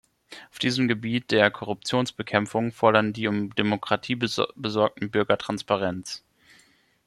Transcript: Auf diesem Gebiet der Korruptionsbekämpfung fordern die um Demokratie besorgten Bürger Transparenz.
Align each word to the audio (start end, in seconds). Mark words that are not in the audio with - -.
Auf 0.49 0.57
diesem 0.57 0.87
Gebiet 0.87 1.29
der 1.29 1.51
Korruptionsbekämpfung 1.51 2.71
fordern 2.71 3.13
die 3.13 3.27
um 3.27 3.53
Demokratie 3.53 4.15
besorgten 4.15 5.11
Bürger 5.11 5.37
Transparenz. 5.37 6.23